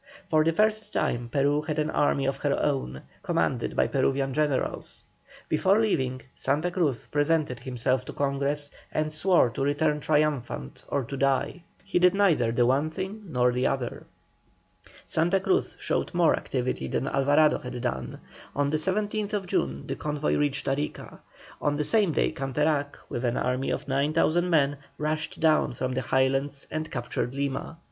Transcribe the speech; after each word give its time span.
For 0.27 0.43
the 0.43 0.51
first 0.51 0.91
time 0.93 1.29
Peru 1.31 1.61
had 1.61 1.77
an 1.77 1.91
army 1.91 2.25
of 2.25 2.37
her 2.37 2.59
own, 2.59 3.03
commanded 3.21 3.75
by 3.75 3.85
Peruvian 3.85 4.33
generals. 4.33 5.03
Before 5.47 5.79
leaving, 5.79 6.23
Santa 6.33 6.71
Cruz 6.71 7.05
presented 7.11 7.59
himself 7.59 8.03
to 8.05 8.13
Congress 8.13 8.71
and 8.91 9.13
swore 9.13 9.51
to 9.51 9.61
return 9.61 9.99
triumphant 9.99 10.83
or 10.87 11.03
to 11.03 11.15
die. 11.15 11.61
He 11.83 11.99
did 11.99 12.15
neither 12.15 12.51
the 12.51 12.65
one 12.65 12.89
thing 12.89 13.25
nor 13.27 13.51
the 13.51 13.67
other. 13.67 14.07
Santa 15.05 15.39
Cruz 15.39 15.75
showed 15.79 16.15
more 16.15 16.35
activity 16.35 16.87
than 16.87 17.07
Alvarado 17.07 17.59
had 17.59 17.79
done. 17.83 18.21
On 18.55 18.71
the 18.71 18.77
17th 18.77 19.45
June 19.45 19.85
the 19.85 19.95
convoy 19.97 20.35
reached 20.35 20.67
Arica. 20.67 21.19
On 21.61 21.75
that 21.75 21.83
same 21.83 22.11
day 22.11 22.31
Canterac, 22.31 22.97
with 23.07 23.23
an 23.23 23.37
army 23.37 23.69
of 23.69 23.87
9,000 23.87 24.49
men, 24.49 24.77
rushed 24.97 25.39
down 25.39 25.75
from 25.75 25.93
the 25.93 26.01
Highlands 26.01 26.65
and 26.71 26.89
captured 26.89 27.35
Lima. 27.35 27.77